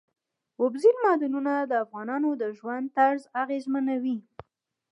اوبزین 0.61 0.95
معدنونه 1.05 1.53
د 1.63 1.71
افغانانو 1.83 2.29
د 2.41 2.43
ژوند 2.57 2.85
طرز 2.97 3.21
اغېزمنوي. 3.43 4.17